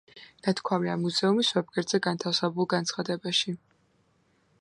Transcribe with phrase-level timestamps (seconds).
[0.45, 3.55] ნათქვამია მუზეუმის ვებგვერდზე განთავსებულ განცხადებაში.